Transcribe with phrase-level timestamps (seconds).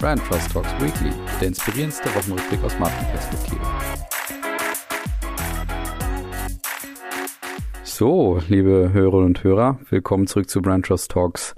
[0.00, 3.60] Brand Trust Talks Weekly, der inspirierendste Wochenrückblick aus Markenperspektive.
[7.82, 11.56] So, liebe Hörerinnen und Hörer, willkommen zurück zu Brand Trust Talks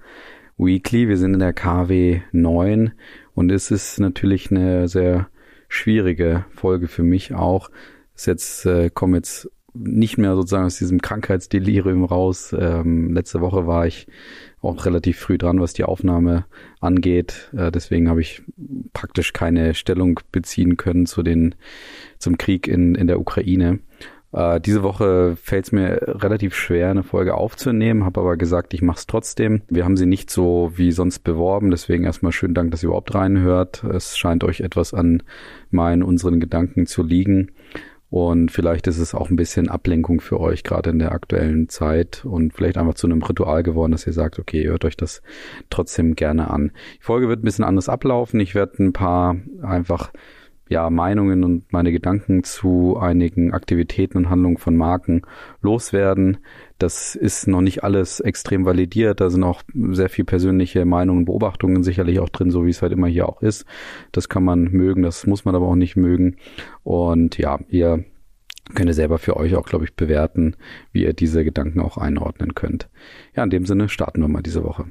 [0.57, 1.07] Weekly.
[1.07, 2.95] Wir sind in der KW 9
[3.35, 5.29] und es ist natürlich eine sehr
[5.69, 7.69] schwierige Folge für mich auch.
[8.15, 12.55] Es jetzt äh, kommen jetzt nicht mehr sozusagen aus diesem Krankheitsdelirium raus.
[12.59, 14.07] Ähm, letzte Woche war ich
[14.61, 16.47] auch relativ früh dran, was die Aufnahme
[16.81, 17.51] angeht.
[17.57, 18.43] Äh, deswegen habe ich
[18.93, 21.55] praktisch keine Stellung beziehen können zu den,
[22.19, 23.81] zum Krieg in, in der Ukraine.
[24.33, 28.83] Äh, diese Woche fällt es mir relativ schwer, eine Folge aufzunehmen, habe aber gesagt, ich
[28.83, 29.63] mache es trotzdem.
[29.69, 33.15] Wir haben sie nicht so wie sonst beworben, deswegen erstmal schönen Dank, dass ihr überhaupt
[33.15, 33.85] reinhört.
[33.85, 35.23] Es scheint euch etwas an
[35.71, 37.53] meinen, unseren Gedanken zu liegen.
[38.11, 42.25] Und vielleicht ist es auch ein bisschen Ablenkung für euch, gerade in der aktuellen Zeit
[42.25, 45.23] und vielleicht einfach zu einem Ritual geworden, dass ihr sagt, okay, hört euch das
[45.71, 46.73] trotzdem gerne an.
[46.99, 48.41] Die Folge wird ein bisschen anders ablaufen.
[48.41, 50.11] Ich werde ein paar einfach
[50.69, 55.23] ja, Meinungen und meine Gedanken zu einigen Aktivitäten und Handlungen von Marken
[55.63, 56.39] loswerden.
[56.81, 59.21] Das ist noch nicht alles extrem validiert.
[59.21, 62.93] Da sind auch sehr viel persönliche Meinungen Beobachtungen sicherlich auch drin, so wie es halt
[62.93, 63.67] immer hier auch ist.
[64.13, 66.37] Das kann man mögen, das muss man aber auch nicht mögen.
[66.83, 68.05] Und ja, ihr
[68.75, 70.57] könnt ihr selber für euch auch, glaube ich, bewerten,
[70.91, 72.89] wie ihr diese Gedanken auch einordnen könnt.
[73.37, 74.87] Ja, in dem Sinne starten wir mal diese Woche.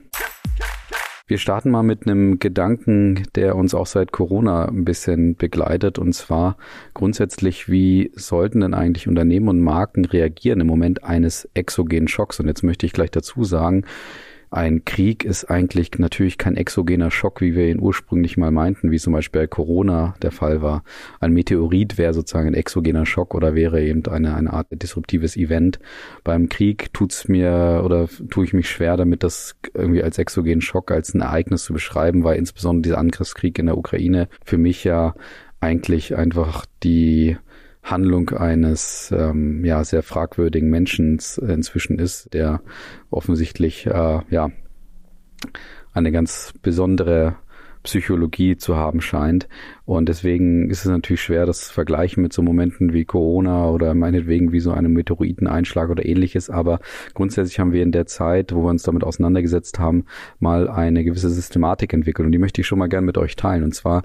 [1.29, 5.99] Wir starten mal mit einem Gedanken, der uns auch seit Corona ein bisschen begleitet.
[5.99, 6.57] Und zwar
[6.95, 12.39] grundsätzlich, wie sollten denn eigentlich Unternehmen und Marken reagieren im Moment eines exogenen Schocks?
[12.39, 13.85] Und jetzt möchte ich gleich dazu sagen,
[14.51, 18.97] ein Krieg ist eigentlich natürlich kein exogener Schock, wie wir ihn ursprünglich mal meinten, wie
[18.97, 20.83] zum Beispiel bei Corona der Fall war.
[21.19, 25.79] Ein Meteorit wäre sozusagen ein exogener Schock oder wäre eben eine, eine Art disruptives Event.
[26.23, 30.91] Beim Krieg tut's mir oder tue ich mich schwer damit, das irgendwie als exogenen Schock,
[30.91, 35.13] als ein Ereignis zu beschreiben, weil insbesondere dieser Angriffskrieg in der Ukraine für mich ja
[35.59, 37.37] eigentlich einfach die
[37.83, 42.61] Handlung eines ähm, ja sehr fragwürdigen Menschen inzwischen ist, der
[43.09, 44.51] offensichtlich äh, ja
[45.93, 47.35] eine ganz besondere
[47.83, 49.47] Psychologie zu haben scheint.
[49.85, 53.93] Und deswegen ist es natürlich schwer, das zu vergleichen mit so Momenten wie Corona oder
[53.93, 56.49] meinetwegen wie so einem Meteoriteneinschlag oder ähnliches.
[56.49, 56.79] Aber
[57.13, 60.05] grundsätzlich haben wir in der Zeit, wo wir uns damit auseinandergesetzt haben,
[60.39, 62.25] mal eine gewisse Systematik entwickelt.
[62.25, 63.63] Und die möchte ich schon mal gern mit euch teilen.
[63.63, 64.03] Und zwar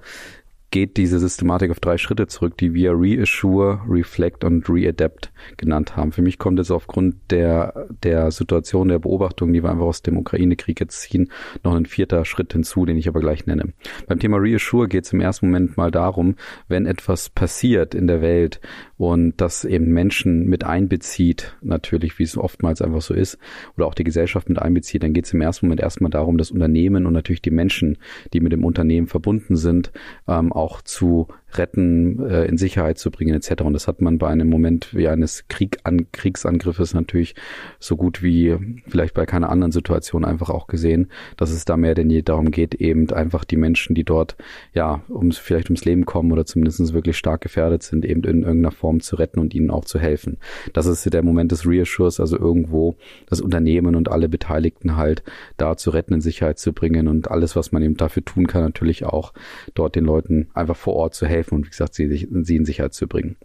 [0.74, 6.10] geht diese Systematik auf drei Schritte zurück, die wir Reassure, Reflect und Readapt genannt haben.
[6.10, 10.16] Für mich kommt es aufgrund der, der Situation, der Beobachtung, die wir einfach aus dem
[10.16, 11.30] Ukraine-Krieg jetzt ziehen,
[11.62, 13.72] noch ein vierter Schritt hinzu, den ich aber gleich nenne.
[14.08, 16.34] Beim Thema Reassure geht es im ersten Moment mal darum,
[16.66, 18.60] wenn etwas passiert in der Welt
[18.96, 23.38] und das eben Menschen mit einbezieht, natürlich, wie es oftmals einfach so ist,
[23.76, 26.50] oder auch die Gesellschaft mit einbezieht, dann geht es im ersten Moment erstmal darum, das
[26.50, 27.98] Unternehmen und natürlich die Menschen,
[28.32, 29.92] die mit dem Unternehmen verbunden sind,
[30.26, 33.62] ähm, auch zu retten, äh, in Sicherheit zu bringen etc.
[33.62, 37.34] Und das hat man bei einem Moment wie eines Krieg an, Kriegsangriffes natürlich
[37.78, 38.56] so gut wie
[38.86, 42.50] vielleicht bei keiner anderen Situation einfach auch gesehen, dass es da mehr denn je darum
[42.50, 44.36] geht, eben einfach die Menschen, die dort
[44.72, 48.72] ja ums vielleicht ums Leben kommen oder zumindest wirklich stark gefährdet sind, eben in irgendeiner
[48.72, 50.38] Form zu retten und ihnen auch zu helfen.
[50.72, 52.96] Das ist der Moment des Reassures, also irgendwo
[53.28, 55.22] das Unternehmen und alle Beteiligten halt
[55.56, 58.62] da zu retten, in Sicherheit zu bringen und alles, was man eben dafür tun kann,
[58.62, 59.32] natürlich auch
[59.74, 62.64] dort den Leuten einfach vor Ort zu helfen helfen und wie gesagt, sie, sie in
[62.64, 63.36] Sicherheit zu bringen.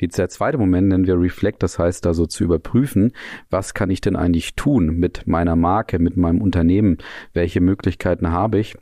[0.00, 3.12] Die, der zweite Moment nennen wir Reflect, das heißt also zu überprüfen,
[3.50, 6.98] was kann ich denn eigentlich tun mit meiner Marke, mit meinem Unternehmen,
[7.32, 8.76] welche Möglichkeiten habe ich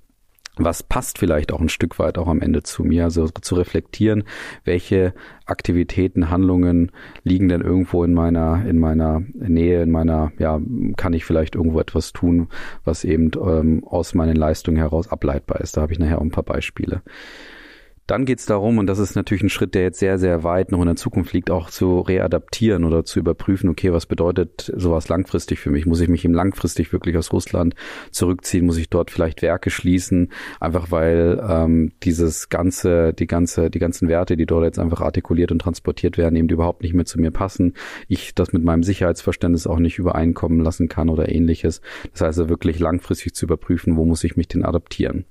[0.59, 4.25] was passt vielleicht auch ein Stück weit auch am Ende zu mir, also zu reflektieren,
[4.65, 5.13] welche
[5.45, 6.93] Aktivitäten, Handlungen
[7.25, 10.59] liegen denn irgendwo in meiner, in meiner Nähe, in meiner, ja,
[10.97, 12.49] kann ich vielleicht irgendwo etwas tun,
[12.85, 15.77] was eben ähm, aus meinen Leistungen heraus ableitbar ist.
[15.77, 17.03] Da habe ich nachher auch ein paar Beispiele.
[18.07, 20.71] Dann geht es darum, und das ist natürlich ein Schritt, der jetzt sehr, sehr weit
[20.71, 25.09] noch in der Zukunft liegt, auch zu readaptieren oder zu überprüfen, okay, was bedeutet sowas
[25.09, 25.87] langfristig für mich?
[25.87, 27.75] Muss ich mich im langfristig wirklich aus Russland
[28.13, 28.65] zurückziehen?
[28.65, 30.31] Muss ich dort vielleicht Werke schließen?
[30.61, 35.51] Einfach weil ähm, dieses ganze, die ganze, die ganzen Werte, die dort jetzt einfach artikuliert
[35.51, 37.75] und transportiert werden, eben überhaupt nicht mehr zu mir passen.
[38.07, 41.81] Ich das mit meinem Sicherheitsverständnis auch nicht übereinkommen lassen kann oder ähnliches.
[42.13, 45.25] Das heißt also wirklich langfristig zu überprüfen, wo muss ich mich denn adaptieren?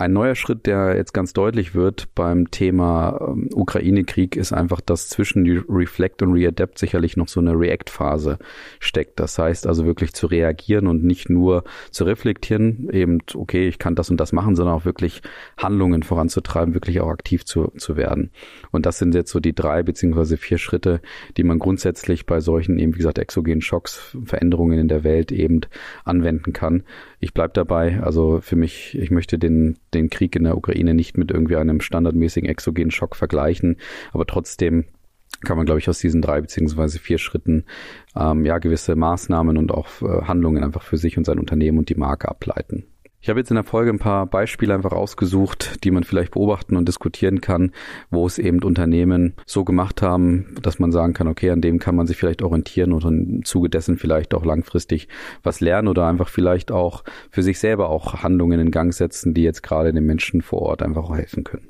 [0.00, 5.10] Ein neuer Schritt, der jetzt ganz deutlich wird beim Thema ähm, Ukraine-Krieg, ist einfach, dass
[5.10, 8.38] zwischen Reflect und Readapt sicherlich noch so eine React-Phase
[8.78, 9.20] steckt.
[9.20, 13.94] Das heißt also wirklich zu reagieren und nicht nur zu reflektieren, eben, okay, ich kann
[13.94, 15.20] das und das machen, sondern auch wirklich
[15.58, 18.30] Handlungen voranzutreiben, wirklich auch aktiv zu, zu werden.
[18.70, 21.02] Und das sind jetzt so die drei beziehungsweise vier Schritte,
[21.36, 25.60] die man grundsätzlich bei solchen eben, wie gesagt, exogenen Schocks, Veränderungen in der Welt eben
[26.06, 26.84] anwenden kann.
[27.20, 28.00] Ich bleib dabei.
[28.02, 31.80] Also für mich, ich möchte den den Krieg in der Ukraine nicht mit irgendwie einem
[31.80, 33.76] standardmäßigen exogenen Schock vergleichen,
[34.12, 34.86] aber trotzdem
[35.44, 37.64] kann man, glaube ich, aus diesen drei beziehungsweise vier Schritten
[38.16, 41.88] ähm, ja gewisse Maßnahmen und auch äh, Handlungen einfach für sich und sein Unternehmen und
[41.88, 42.84] die Marke ableiten.
[43.22, 46.74] Ich habe jetzt in der Folge ein paar Beispiele einfach ausgesucht, die man vielleicht beobachten
[46.74, 47.72] und diskutieren kann,
[48.10, 51.96] wo es eben Unternehmen so gemacht haben, dass man sagen kann, okay, an dem kann
[51.96, 55.06] man sich vielleicht orientieren und im Zuge dessen vielleicht auch langfristig
[55.42, 59.42] was lernen oder einfach vielleicht auch für sich selber auch Handlungen in Gang setzen, die
[59.42, 61.68] jetzt gerade den Menschen vor Ort einfach auch helfen können.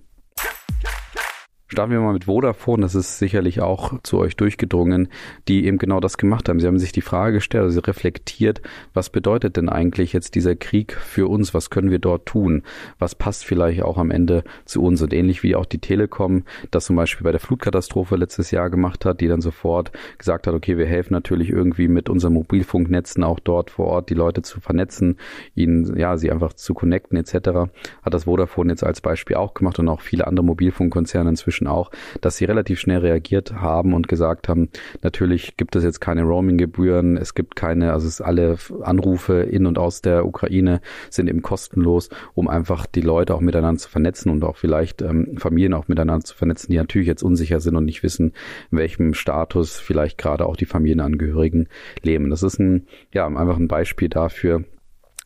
[1.72, 5.06] Starten wir mal mit Vodafone, das ist sicherlich auch zu euch durchgedrungen,
[5.46, 6.58] die eben genau das gemacht haben.
[6.58, 8.60] Sie haben sich die Frage gestellt, also reflektiert,
[8.92, 11.54] was bedeutet denn eigentlich jetzt dieser Krieg für uns?
[11.54, 12.64] Was können wir dort tun?
[12.98, 15.00] Was passt vielleicht auch am Ende zu uns?
[15.00, 19.04] Und ähnlich wie auch die Telekom das zum Beispiel bei der Flutkatastrophe letztes Jahr gemacht
[19.04, 23.38] hat, die dann sofort gesagt hat, okay, wir helfen natürlich irgendwie mit unseren Mobilfunknetzen auch
[23.38, 25.18] dort vor Ort die Leute zu vernetzen,
[25.54, 27.70] ihnen, ja, sie einfach zu connecten etc.
[28.02, 31.66] Hat das Vodafone jetzt als Beispiel auch gemacht und auch viele andere Mobilfunkkonzerne inzwischen inzwischen
[31.66, 31.90] auch,
[32.20, 34.68] dass sie relativ schnell reagiert haben und gesagt haben,
[35.02, 39.78] natürlich gibt es jetzt keine Roaming-Gebühren, es gibt keine, also es alle Anrufe in und
[39.78, 40.80] aus der Ukraine
[41.10, 45.36] sind eben kostenlos, um einfach die Leute auch miteinander zu vernetzen und auch vielleicht ähm,
[45.36, 48.32] Familien auch miteinander zu vernetzen, die natürlich jetzt unsicher sind und nicht wissen,
[48.70, 51.68] in welchem Status vielleicht gerade auch die Familienangehörigen
[52.02, 52.30] leben.
[52.30, 54.64] Das ist ein, ja, einfach ein Beispiel dafür,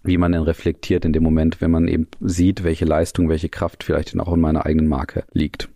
[0.04, 3.82] wie man denn reflektiert in dem Moment, wenn man eben sieht, welche Leistung, welche Kraft
[3.82, 5.70] vielleicht auch in meiner eigenen Marke liegt.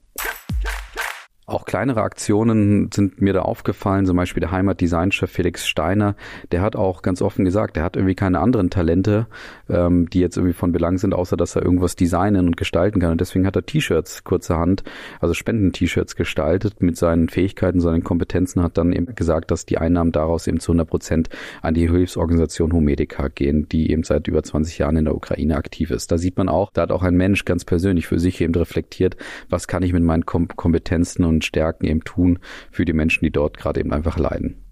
[1.48, 6.14] Auch kleinere Aktionen sind mir da aufgefallen, zum Beispiel der Heimatdesignchef Felix Steiner,
[6.52, 9.28] der hat auch ganz offen gesagt, er hat irgendwie keine anderen Talente,
[9.70, 13.12] ähm, die jetzt irgendwie von Belang sind, außer dass er irgendwas designen und gestalten kann.
[13.12, 14.84] Und deswegen hat er T-Shirts kurzerhand,
[15.20, 20.12] also Spenden-T-Shirts gestaltet mit seinen Fähigkeiten, seinen Kompetenzen, hat dann eben gesagt, dass die Einnahmen
[20.12, 21.28] daraus eben zu 100 Prozent
[21.62, 25.92] an die Hilfsorganisation Homedica gehen, die eben seit über 20 Jahren in der Ukraine aktiv
[25.92, 26.12] ist.
[26.12, 29.16] Da sieht man auch, da hat auch ein Mensch ganz persönlich für sich eben reflektiert,
[29.48, 32.40] was kann ich mit meinen Kom Kompetenzen und und Stärken eben tun
[32.70, 34.64] für die Menschen, die dort gerade eben einfach leiden.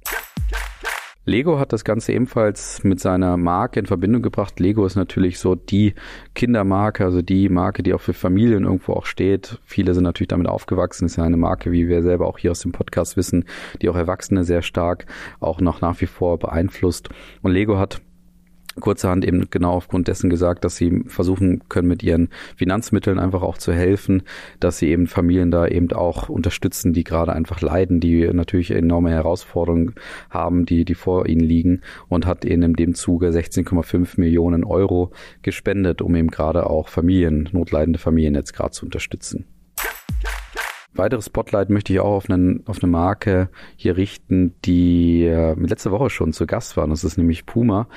[1.29, 4.61] Lego hat das Ganze ebenfalls mit seiner Marke in Verbindung gebracht.
[4.61, 5.95] Lego ist natürlich so die
[6.37, 9.59] Kindermarke, also die Marke, die auch für Familien irgendwo auch steht.
[9.65, 11.07] Viele sind natürlich damit aufgewachsen.
[11.07, 13.45] Ist ja eine Marke, wie wir selber auch hier aus dem Podcast wissen,
[13.83, 15.07] die auch Erwachsene sehr stark
[15.41, 17.09] auch noch nach wie vor beeinflusst.
[17.43, 18.01] Und Lego hat
[18.81, 23.59] kurzerhand eben genau aufgrund dessen gesagt, dass sie versuchen können, mit ihren Finanzmitteln einfach auch
[23.59, 24.23] zu helfen,
[24.61, 29.11] dass sie eben Familien da eben auch unterstützen, die gerade einfach leiden, die natürlich enorme
[29.11, 29.95] Herausforderungen
[30.31, 35.13] haben, die, die vor ihnen liegen und hat ihnen in dem Zuge 16,5 Millionen Euro
[35.43, 39.47] gespendet, um eben gerade auch Familien, notleidende Familien jetzt gerade zu unterstützen.
[40.99, 45.91] Weiteres Spotlight möchte ich auch auf, einen, auf eine Marke hier richten, die äh, letzte
[45.91, 46.87] Woche schon zu Gast war.
[46.87, 47.89] Das ist nämlich Puma,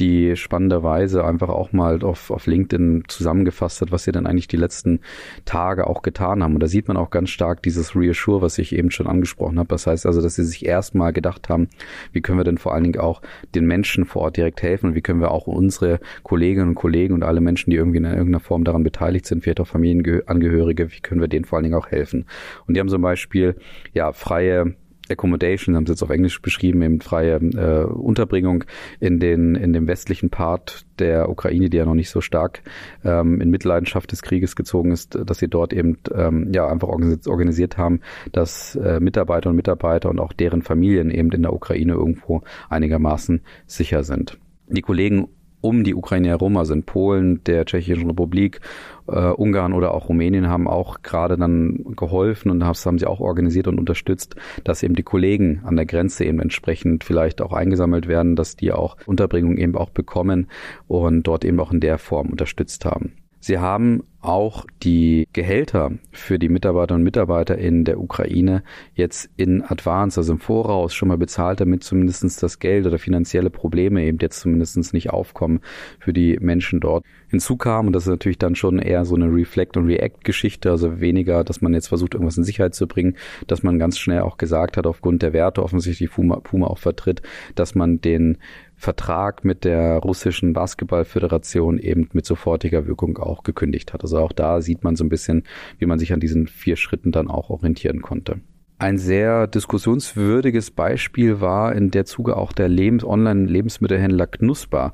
[0.00, 4.56] die spannenderweise einfach auch mal auf, auf LinkedIn zusammengefasst hat, was sie dann eigentlich die
[4.56, 5.00] letzten
[5.44, 6.54] Tage auch getan haben.
[6.54, 9.68] Und da sieht man auch ganz stark dieses Reassure, was ich eben schon angesprochen habe.
[9.68, 11.68] Das heißt also, dass sie sich erstmal gedacht haben,
[12.12, 13.22] wie können wir denn vor allen Dingen auch
[13.54, 17.14] den Menschen vor Ort direkt helfen und wie können wir auch unsere Kolleginnen und Kollegen
[17.14, 21.00] und alle Menschen, die irgendwie in irgendeiner Form daran beteiligt sind, vielleicht auch Familienangehörige, wie
[21.00, 22.26] können wir denen vor allen Dingen auch helfen.
[22.66, 23.56] Und die haben zum Beispiel
[23.92, 24.74] ja freie
[25.08, 28.64] Accommodation, haben sie jetzt auf Englisch beschrieben, eben freie äh, Unterbringung
[29.00, 32.62] in den in dem westlichen Part der Ukraine, die ja noch nicht so stark
[33.04, 37.78] ähm, in Mitleidenschaft des Krieges gezogen ist, dass sie dort eben ähm, ja einfach organisiert
[37.78, 38.00] haben,
[38.32, 43.42] dass äh, Mitarbeiter und Mitarbeiter und auch deren Familien eben in der Ukraine irgendwo einigermaßen
[43.66, 44.38] sicher sind.
[44.68, 45.28] Die Kollegen
[45.66, 48.60] um die Ukraine herum, also in Polen, der Tschechischen Republik,
[49.08, 53.20] äh, Ungarn oder auch Rumänien haben auch gerade dann geholfen und das haben sie auch
[53.20, 58.06] organisiert und unterstützt, dass eben die Kollegen an der Grenze eben entsprechend vielleicht auch eingesammelt
[58.06, 60.48] werden, dass die auch Unterbringung eben auch bekommen
[60.86, 63.12] und dort eben auch in der Form unterstützt haben.
[63.46, 69.62] Sie haben auch die Gehälter für die Mitarbeiterinnen und Mitarbeiter in der Ukraine jetzt in
[69.62, 74.18] Advance, also im Voraus schon mal bezahlt, damit zumindest das Geld oder finanzielle Probleme eben
[74.20, 75.60] jetzt zumindest nicht aufkommen
[76.00, 77.04] für die Menschen dort.
[77.28, 81.00] Hinzu kam, und das ist natürlich dann schon eher so eine Reflect- und React-Geschichte, also
[81.00, 84.38] weniger, dass man jetzt versucht, irgendwas in Sicherheit zu bringen, dass man ganz schnell auch
[84.38, 87.22] gesagt hat, aufgrund der Werte offensichtlich Puma, Puma auch vertritt,
[87.54, 88.38] dass man den
[88.76, 94.02] Vertrag mit der russischen Basketballföderation eben mit sofortiger Wirkung auch gekündigt hat.
[94.02, 95.44] Also auch da sieht man so ein bisschen,
[95.78, 98.40] wie man sich an diesen vier Schritten dann auch orientieren konnte.
[98.78, 104.92] Ein sehr diskussionswürdiges Beispiel war in der Zuge auch der Lebens Online-Lebensmittelhändler Knusper,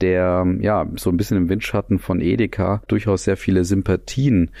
[0.00, 4.52] der ja so ein bisschen im Windschatten von Edeka durchaus sehr viele Sympathien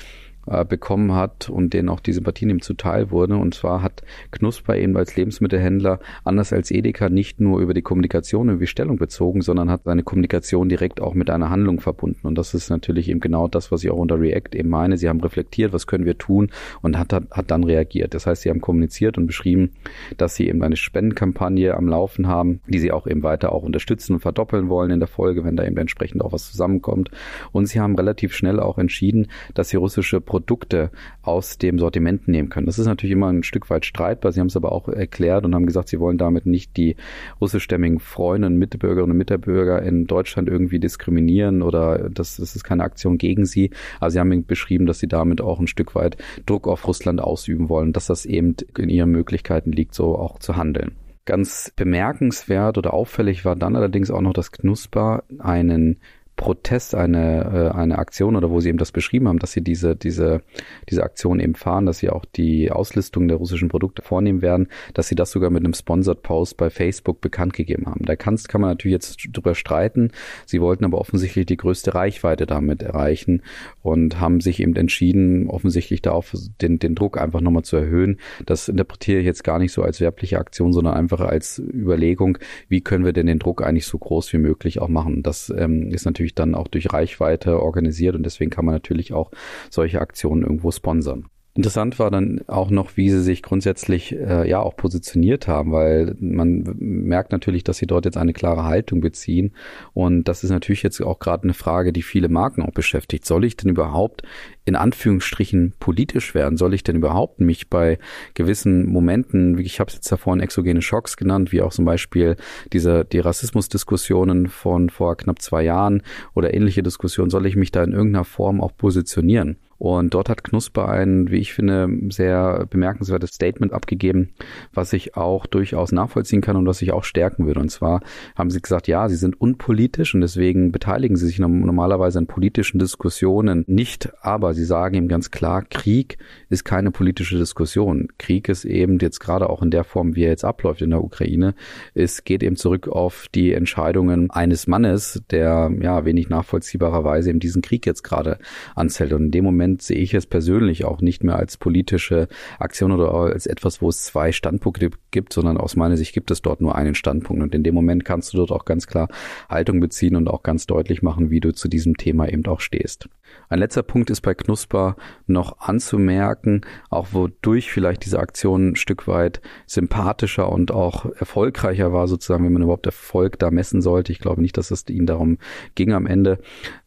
[0.46, 3.36] äh, bekommen hat und denen auch die Sympathien ihm zuteil wurde.
[3.36, 8.48] Und zwar hat Knusper eben als Lebensmittelhändler anders als Edeka nicht nur über die Kommunikation
[8.48, 12.26] irgendwie Stellung bezogen, sondern hat seine Kommunikation direkt auch mit einer Handlung verbunden.
[12.26, 14.96] Und das ist natürlich eben genau das, was ich auch unter React eben meine.
[14.96, 16.50] Sie haben reflektiert, was können wir tun
[16.82, 18.14] und hat, hat, hat dann reagiert.
[18.14, 19.72] Das heißt, sie haben kommuniziert und beschrieben,
[20.16, 24.14] dass sie eben eine Spendenkampagne am Laufen haben, die sie auch eben weiter auch unterstützen
[24.14, 27.10] und verdoppeln wollen in der Folge, wenn da eben entsprechend auch was zusammenkommt.
[27.52, 30.90] Und sie haben relativ schnell auch entschieden, dass sie russische Produkte
[31.22, 32.66] aus dem Sortiment nehmen können.
[32.66, 34.32] Das ist natürlich immer ein Stück weit streitbar.
[34.32, 36.96] Sie haben es aber auch erklärt und haben gesagt, sie wollen damit nicht die
[37.40, 42.82] russischstämmigen Freunde und Mitbürgerinnen und Mitbürger in Deutschland irgendwie diskriminieren oder das, das ist keine
[42.82, 43.70] Aktion gegen sie.
[44.00, 47.68] Aber sie haben beschrieben, dass sie damit auch ein Stück weit Druck auf Russland ausüben
[47.68, 50.96] wollen, dass das eben in ihren Möglichkeiten liegt, so auch zu handeln.
[51.26, 56.00] Ganz bemerkenswert oder auffällig war dann allerdings auch noch, dass Knusper einen
[56.36, 59.94] Protest, eine, äh, eine Aktion oder wo sie eben das beschrieben haben, dass sie diese,
[59.94, 60.42] diese,
[60.90, 65.08] diese Aktion eben fahren, dass sie auch die Auslistung der russischen Produkte vornehmen werden, dass
[65.08, 68.04] sie das sogar mit einem Sponsored Post bei Facebook bekannt gegeben haben.
[68.04, 70.10] Da kann, kann man natürlich jetzt drüber streiten.
[70.44, 73.42] Sie wollten aber offensichtlich die größte Reichweite damit erreichen
[73.82, 78.18] und haben sich eben entschieden, offensichtlich darauf den, den Druck einfach nochmal zu erhöhen.
[78.44, 82.38] Das interpretiere ich jetzt gar nicht so als werbliche Aktion, sondern einfach als Überlegung,
[82.68, 85.22] wie können wir denn den Druck eigentlich so groß wie möglich auch machen.
[85.22, 89.12] Das ähm, ist natürlich natürlich dann auch durch Reichweite organisiert und deswegen kann man natürlich
[89.12, 89.30] auch
[89.70, 91.26] solche Aktionen irgendwo sponsern.
[91.56, 96.16] Interessant war dann auch noch, wie sie sich grundsätzlich äh, ja auch positioniert haben, weil
[96.18, 99.54] man merkt natürlich, dass sie dort jetzt eine klare Haltung beziehen.
[99.92, 103.24] Und das ist natürlich jetzt auch gerade eine Frage, die viele Marken auch beschäftigt.
[103.24, 104.22] Soll ich denn überhaupt
[104.64, 106.56] in Anführungsstrichen politisch werden?
[106.56, 107.98] Soll ich denn überhaupt mich bei
[108.34, 112.34] gewissen Momenten, wie ich habe es jetzt davor exogene Schocks genannt, wie auch zum Beispiel
[112.72, 116.02] diese die Rassismusdiskussionen von vor knapp zwei Jahren
[116.34, 119.58] oder ähnliche Diskussionen, soll ich mich da in irgendeiner Form auch positionieren?
[119.84, 124.30] Und dort hat Knusper ein, wie ich finde, sehr bemerkenswertes Statement abgegeben,
[124.72, 127.60] was ich auch durchaus nachvollziehen kann und was ich auch stärken würde.
[127.60, 128.00] Und zwar
[128.34, 132.78] haben sie gesagt, ja, sie sind unpolitisch und deswegen beteiligen sie sich normalerweise an politischen
[132.78, 134.08] Diskussionen nicht.
[134.22, 136.16] Aber sie sagen eben ganz klar, Krieg
[136.48, 138.08] ist keine politische Diskussion.
[138.16, 141.04] Krieg ist eben jetzt gerade auch in der Form, wie er jetzt abläuft in der
[141.04, 141.54] Ukraine,
[141.92, 147.60] es geht eben zurück auf die Entscheidungen eines Mannes, der ja wenig nachvollziehbarerweise eben diesen
[147.60, 148.38] Krieg jetzt gerade
[148.74, 149.12] anzählt.
[149.12, 152.28] Und in dem Moment Moment sehe ich es persönlich auch nicht mehr als politische
[152.60, 156.42] Aktion oder als etwas, wo es zwei Standpunkte gibt, sondern aus meiner Sicht gibt es
[156.42, 157.42] dort nur einen Standpunkt.
[157.42, 159.08] Und in dem Moment kannst du dort auch ganz klar
[159.48, 163.08] Haltung beziehen und auch ganz deutlich machen, wie du zu diesem Thema eben auch stehst.
[163.48, 169.06] Ein letzter Punkt ist bei Knusper noch anzumerken, auch wodurch vielleicht diese Aktion ein Stück
[169.06, 174.12] weit sympathischer und auch erfolgreicher war, sozusagen, wenn man überhaupt Erfolg da messen sollte.
[174.12, 175.38] Ich glaube nicht, dass es ihnen darum
[175.74, 176.38] ging am Ende,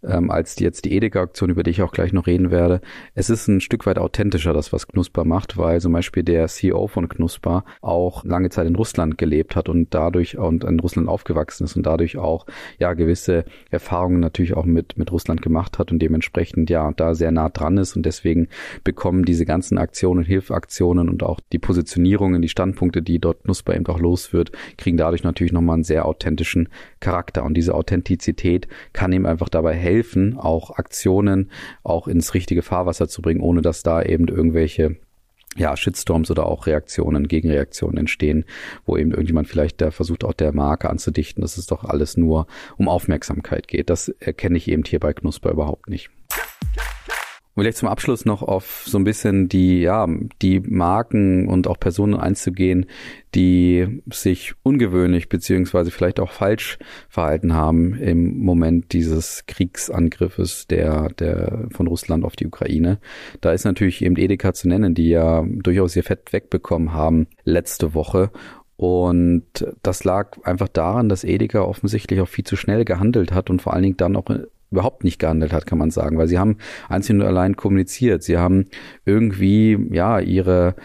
[0.03, 2.66] ähm, als jetzt die Edeka-Aktion, über die ich auch gleich noch reden werde.
[3.13, 6.87] Es ist ein Stück weit authentischer, das, was Knusper macht, weil zum Beispiel der CEO
[6.87, 11.65] von Knusper auch lange Zeit in Russland gelebt hat und dadurch und in Russland aufgewachsen
[11.65, 12.45] ist und dadurch auch
[12.79, 17.31] ja gewisse Erfahrungen natürlich auch mit, mit Russland gemacht hat und dementsprechend ja da sehr
[17.31, 17.95] nah dran ist.
[17.95, 18.47] Und deswegen
[18.83, 23.85] bekommen diese ganzen Aktionen, Hilfaktionen und auch die Positionierungen, die Standpunkte, die dort Nusper eben
[23.87, 26.69] auch losführt, kriegen dadurch natürlich nochmal einen sehr authentischen
[26.99, 27.43] Charakter.
[27.43, 31.51] Und diese Authentizität kann ihm einfach dabei helfen, auch Aktionen
[31.83, 34.97] auch ins richtige Fahrwasser zu bringen, ohne dass da eben irgendwelche
[35.55, 38.45] ja, Shitstorms oder auch Reaktionen, Gegenreaktionen entstehen,
[38.85, 42.47] wo eben irgendjemand vielleicht da versucht, auch der Marke anzudichten, dass es doch alles nur
[42.77, 43.89] um Aufmerksamkeit geht.
[43.89, 46.09] Das erkenne ich eben hier bei Knusper überhaupt nicht.
[47.57, 50.07] Und vielleicht zum Abschluss noch auf so ein bisschen die, ja,
[50.43, 52.85] die Marken und auch Personen einzugehen,
[53.33, 56.77] die sich ungewöhnlich beziehungsweise vielleicht auch falsch
[57.09, 62.99] verhalten haben im Moment dieses Kriegsangriffes der, der von Russland auf die Ukraine.
[63.41, 67.95] Da ist natürlich eben Edeka zu nennen, die ja durchaus ihr Fett wegbekommen haben letzte
[67.95, 68.29] Woche
[68.75, 69.43] und
[69.81, 73.73] das lag einfach daran, dass Edeka offensichtlich auch viel zu schnell gehandelt hat und vor
[73.73, 74.29] allen Dingen dann auch
[74.71, 76.57] überhaupt nicht gehandelt hat, kann man sagen, weil sie haben
[76.89, 78.23] einzig und allein kommuniziert.
[78.23, 78.65] Sie haben
[79.05, 80.75] irgendwie, ja, ihre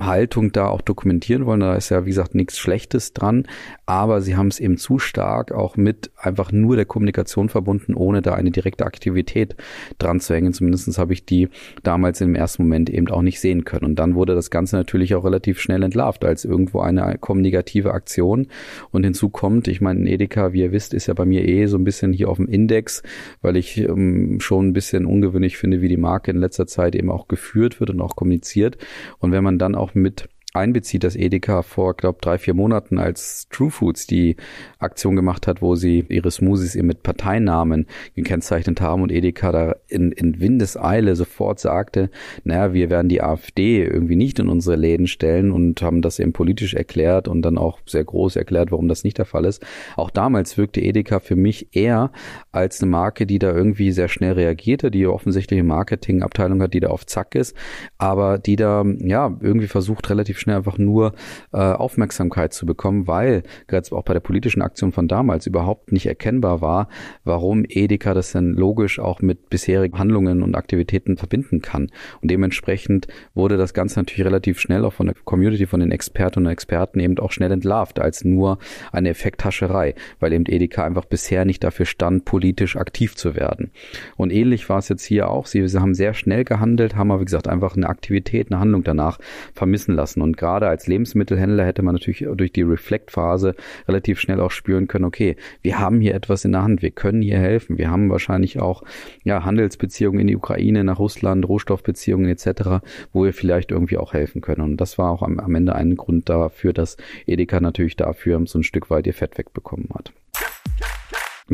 [0.00, 1.60] Haltung da auch dokumentieren wollen.
[1.60, 3.46] Da ist ja, wie gesagt, nichts Schlechtes dran,
[3.86, 8.20] aber sie haben es eben zu stark auch mit einfach nur der Kommunikation verbunden, ohne
[8.20, 9.54] da eine direkte Aktivität
[9.98, 10.52] dran zu hängen.
[10.52, 11.48] Zumindest habe ich die
[11.84, 13.84] damals im ersten Moment eben auch nicht sehen können.
[13.84, 18.48] Und dann wurde das Ganze natürlich auch relativ schnell entlarvt als irgendwo eine kommunikative Aktion.
[18.90, 21.78] Und hinzu kommt, ich meine, Edeka, wie ihr wisst, ist ja bei mir eh so
[21.78, 23.02] ein bisschen hier auf dem Index,
[23.42, 27.10] weil ich ähm, schon ein bisschen ungewöhnlich finde, wie die Marke in letzter Zeit eben
[27.10, 28.76] auch geführt wird und auch kommuniziert.
[29.18, 33.48] Und wenn man dann auch mit einbezieht, dass Edeka vor, glaube drei, vier Monaten als
[33.50, 34.36] True Foods die
[34.78, 39.76] Aktion gemacht hat, wo sie ihre Smoothies eben mit Parteinamen gekennzeichnet haben und Edeka da
[39.88, 42.10] in, in Windeseile sofort sagte,
[42.44, 46.32] naja, wir werden die AfD irgendwie nicht in unsere Läden stellen und haben das eben
[46.32, 49.64] politisch erklärt und dann auch sehr groß erklärt, warum das nicht der Fall ist.
[49.96, 52.10] Auch damals wirkte Edeka für mich eher
[52.52, 56.80] als eine Marke, die da irgendwie sehr schnell reagierte, die offensichtlich eine Marketingabteilung hat, die
[56.80, 57.56] da auf Zack ist,
[57.98, 61.12] aber die da ja irgendwie versucht relativ schnell einfach nur
[61.52, 66.06] äh, Aufmerksamkeit zu bekommen, weil gerade auch bei der politischen Aktion von damals überhaupt nicht
[66.06, 66.88] erkennbar war,
[67.24, 71.90] warum Edeka das denn logisch auch mit bisherigen Handlungen und Aktivitäten verbinden kann.
[72.20, 76.46] Und dementsprechend wurde das Ganze natürlich relativ schnell auch von der Community, von den Expertinnen
[76.46, 78.58] und Experten eben auch schnell entlarvt als nur
[78.92, 83.70] eine Effekthascherei, weil eben Edeka einfach bisher nicht dafür stand, politisch aktiv zu werden.
[84.16, 85.46] Und ähnlich war es jetzt hier auch.
[85.46, 88.84] Sie, sie haben sehr schnell gehandelt, haben aber, wie gesagt, einfach eine Aktivität, eine Handlung
[88.84, 89.18] danach
[89.54, 90.22] vermissen lassen.
[90.22, 93.54] Und gerade als Lebensmittelhändler hätte man natürlich durch die Reflect-Phase
[93.86, 97.22] relativ schnell auch spüren können, okay, wir haben hier etwas in der Hand, wir können
[97.22, 97.78] hier helfen.
[97.78, 98.82] Wir haben wahrscheinlich auch
[99.24, 102.82] ja, Handelsbeziehungen in die Ukraine, nach Russland, Rohstoffbeziehungen etc.,
[103.12, 104.62] wo wir vielleicht irgendwie auch helfen können.
[104.62, 108.58] Und das war auch am, am Ende ein Grund dafür, dass Edeka natürlich dafür so
[108.58, 110.12] ein Stück weit ihr Fett wegbekommen hat.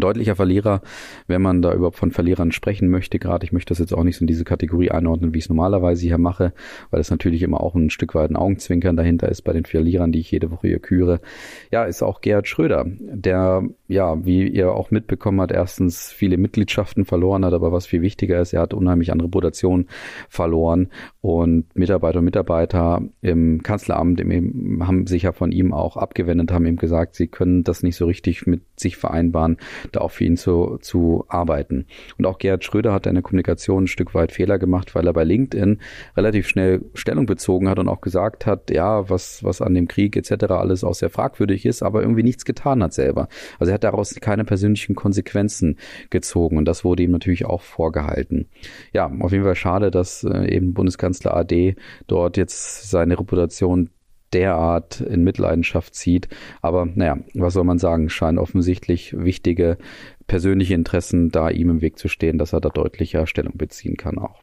[0.01, 0.83] Deutlicher Verlierer,
[1.27, 4.17] wenn man da überhaupt von Verlierern sprechen möchte, gerade ich möchte das jetzt auch nicht
[4.17, 6.53] so in diese Kategorie einordnen, wie ich es normalerweise hier mache,
[6.91, 10.13] weil es natürlich immer auch ein Stück weit ein Augenzwinkern dahinter ist bei den Verlierern,
[10.13, 11.21] die ich jede Woche hier küre.
[11.71, 17.05] Ja, ist auch Gerhard Schröder, der, ja, wie ihr auch mitbekommen habt, erstens viele Mitgliedschaften
[17.05, 19.87] verloren hat, aber was viel wichtiger ist, er hat unheimlich an Reputation
[20.29, 20.89] verloren
[21.21, 26.67] und Mitarbeiter und Mitarbeiter im Kanzleramt im, haben sich ja von ihm auch abgewendet, haben
[26.67, 29.57] ihm gesagt, sie können das nicht so richtig mit sich vereinbaren,
[29.93, 31.87] da auch für ihn zu, zu arbeiten.
[32.19, 35.13] Und auch Gerhard Schröder hat in der Kommunikation ein Stück weit Fehler gemacht, weil er
[35.13, 35.81] bei LinkedIn
[36.17, 40.17] relativ schnell Stellung bezogen hat und auch gesagt hat, ja, was, was an dem Krieg
[40.17, 40.45] etc.
[40.53, 43.29] alles auch sehr fragwürdig ist, aber irgendwie nichts getan hat selber.
[43.59, 45.79] Also er hat daraus keine persönlichen Konsequenzen
[46.11, 48.49] gezogen und das wurde ihm natürlich auch vorgehalten.
[48.93, 51.77] Ja, auf jeden Fall schade, dass äh, eben Bundeskanzler AD
[52.07, 53.91] dort jetzt seine Reputation
[54.35, 56.29] derart in Mitleidenschaft zieht.
[56.61, 58.09] Aber naja, was soll man sagen?
[58.11, 59.79] Scheinen offensichtlich wichtige
[60.27, 64.19] persönliche Interessen da ihm im Weg zu stehen, dass er da deutlicher Stellung beziehen kann
[64.19, 64.43] auch.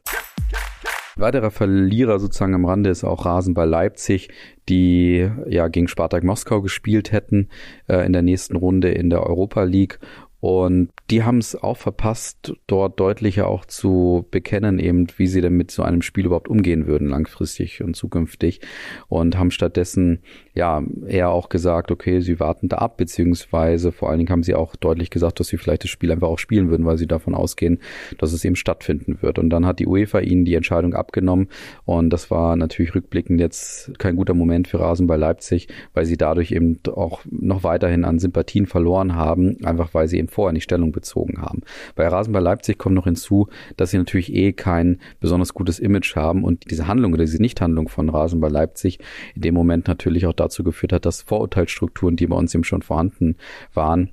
[1.18, 4.30] Weiterer Verlierer sozusagen am Rande ist auch Rasenball Leipzig,
[4.70, 7.50] die ja gegen Spartak Moskau gespielt hätten
[7.88, 10.00] äh, in der nächsten Runde in der Europa League
[10.42, 15.54] und die haben es auch verpasst, dort deutlicher auch zu bekennen, eben wie sie denn
[15.54, 18.60] mit so einem Spiel überhaupt umgehen würden, langfristig und zukünftig.
[19.08, 20.24] Und haben stattdessen
[20.56, 24.56] ja eher auch gesagt, okay, sie warten da ab, beziehungsweise vor allen Dingen haben sie
[24.56, 27.36] auch deutlich gesagt, dass sie vielleicht das Spiel einfach auch spielen würden, weil sie davon
[27.36, 27.80] ausgehen,
[28.18, 29.38] dass es eben stattfinden wird.
[29.38, 31.50] Und dann hat die UEFA ihnen die Entscheidung abgenommen.
[31.86, 36.18] Und das war natürlich rückblickend jetzt kein guter Moment für Rasen bei Leipzig, weil sie
[36.18, 40.64] dadurch eben auch noch weiterhin an Sympathien verloren haben, einfach weil sie eben vorher nicht
[40.64, 41.62] Stellung bezogen haben.
[41.96, 46.44] Bei Rasenball Leipzig kommt noch hinzu, dass sie natürlich eh kein besonders gutes Image haben
[46.44, 49.00] und diese Handlung oder diese Nichthandlung von Rasenball Leipzig
[49.36, 52.82] in dem Moment natürlich auch dazu geführt hat, dass Vorurteilsstrukturen, die bei uns eben schon
[52.82, 53.36] vorhanden
[53.74, 54.12] waren,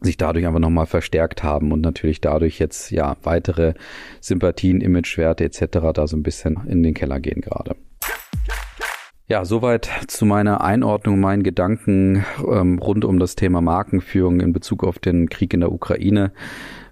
[0.00, 3.74] sich dadurch einfach nochmal verstärkt haben und natürlich dadurch jetzt ja weitere
[4.20, 5.92] Sympathien, Imagewerte etc.
[5.94, 7.76] da so ein bisschen in den Keller gehen gerade.
[9.30, 14.82] Ja, soweit zu meiner Einordnung, meinen Gedanken ähm, rund um das Thema Markenführung in Bezug
[14.82, 16.32] auf den Krieg in der Ukraine.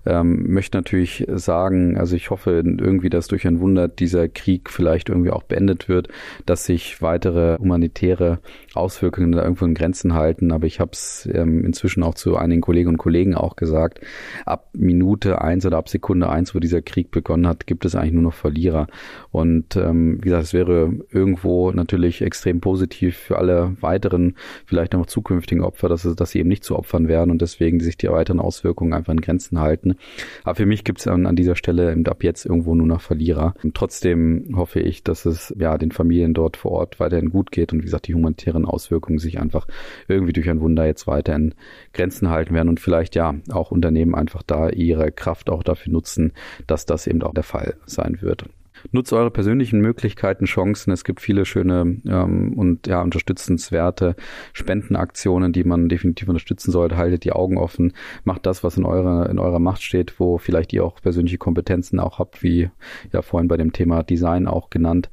[0.09, 5.11] Ähm, möchte natürlich sagen, also ich hoffe irgendwie, dass durch ein Wunder dieser Krieg vielleicht
[5.11, 6.09] irgendwie auch beendet wird,
[6.47, 8.39] dass sich weitere humanitäre
[8.75, 10.51] Auswirkungen da irgendwo in Grenzen halten.
[10.51, 14.01] Aber ich habe es ähm, inzwischen auch zu einigen Kolleginnen und Kollegen auch gesagt,
[14.47, 18.15] ab Minute eins oder ab Sekunde eins, wo dieser Krieg begonnen hat, gibt es eigentlich
[18.15, 18.87] nur noch Verlierer.
[19.31, 25.07] Und ähm, wie gesagt, es wäre irgendwo natürlich extrem positiv für alle weiteren, vielleicht auch
[25.07, 28.41] zukünftigen Opfer, dass, dass sie eben nicht zu Opfern werden und deswegen sich die weiteren
[28.41, 29.97] Auswirkungen einfach in Grenzen halten.
[30.45, 33.55] Aber für mich gibt es an, an dieser Stelle ab jetzt irgendwo nur noch Verlierer.
[33.63, 37.73] Und trotzdem hoffe ich, dass es ja den Familien dort vor Ort weiterhin gut geht
[37.73, 39.67] und wie gesagt, die humanitären Auswirkungen sich einfach
[40.09, 41.55] irgendwie durch ein Wunder jetzt weiter in
[41.93, 46.33] Grenzen halten werden und vielleicht ja auch Unternehmen einfach da ihre Kraft auch dafür nutzen,
[46.67, 48.45] dass das eben auch der Fall sein wird.
[48.93, 50.93] Nutzt eure persönlichen Möglichkeiten, Chancen.
[50.93, 54.17] Es gibt viele schöne ähm, und ja unterstützenswerte
[54.53, 56.97] Spendenaktionen, die man definitiv unterstützen sollte.
[56.97, 57.93] Haltet die Augen offen,
[58.25, 62.01] macht das, was in eurer in eurer Macht steht, wo vielleicht ihr auch persönliche Kompetenzen
[62.01, 62.71] auch habt, wie
[63.13, 65.11] ja vorhin bei dem Thema Design auch genannt.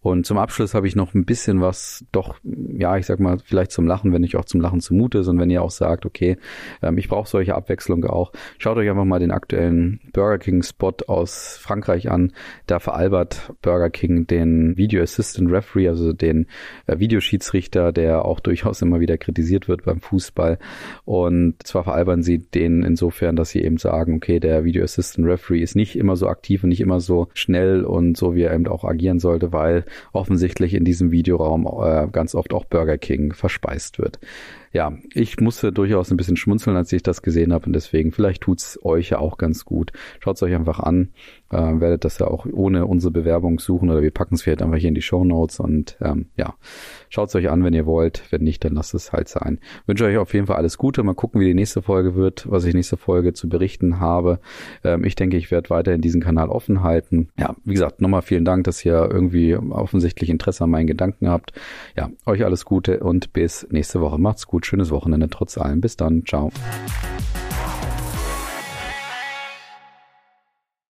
[0.00, 3.72] Und zum Abschluss habe ich noch ein bisschen was, doch, ja, ich sag mal, vielleicht
[3.72, 6.36] zum Lachen, wenn ich auch zum Lachen zumute und wenn ihr auch sagt, okay,
[6.82, 8.32] ähm, ich brauche solche Abwechslung auch.
[8.58, 12.32] Schaut euch einfach mal den aktuellen Burger King Spot aus Frankreich an.
[12.66, 16.46] Da veralbert Burger King den Video Assistant Referee, also den
[16.86, 20.58] äh, Videoschiedsrichter, der auch durchaus immer wieder kritisiert wird beim Fußball.
[21.04, 25.60] Und zwar veralbern sie den insofern, dass sie eben sagen, okay, der Video Assistant Referee
[25.60, 28.68] ist nicht immer so aktiv und nicht immer so schnell und so, wie er eben
[28.68, 33.98] auch agieren sollte, weil offensichtlich in diesem Videoraum äh, ganz oft auch Burger King verspeist
[33.98, 34.18] wird
[34.72, 38.42] ja, ich musste durchaus ein bisschen schmunzeln, als ich das gesehen habe und deswegen, vielleicht
[38.42, 39.92] tut's euch ja auch ganz gut.
[40.20, 41.10] Schaut's euch einfach an,
[41.50, 44.78] äh, werdet das ja auch ohne unsere Bewerbung suchen oder wir packen es vielleicht einfach
[44.78, 46.54] hier in die Show Notes und ähm, ja,
[47.08, 48.22] schaut's euch an, wenn ihr wollt.
[48.30, 49.58] Wenn nicht, dann lasst es halt sein.
[49.86, 51.02] Wünsche euch auf jeden Fall alles Gute.
[51.02, 54.40] Mal gucken, wie die nächste Folge wird, was ich nächste Folge zu berichten habe.
[54.84, 57.28] Ähm, ich denke, ich werde weiterhin diesen Kanal offen halten.
[57.38, 61.52] Ja, wie gesagt, nochmal vielen Dank, dass ihr irgendwie offensichtlich Interesse an meinen Gedanken habt.
[61.96, 64.18] Ja, euch alles Gute und bis nächste Woche.
[64.18, 65.80] Macht's gut schönes Wochenende trotz allem.
[65.80, 66.24] Bis dann.
[66.26, 66.50] Ciao.